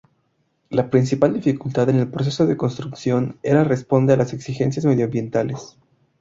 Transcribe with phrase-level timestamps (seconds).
[0.71, 5.77] La principal dificultad en el proceso de construcción era responde a las exigencias medioambientales.